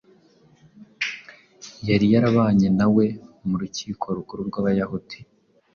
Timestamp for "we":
2.95-3.05